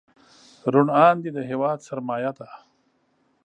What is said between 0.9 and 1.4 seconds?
اندي د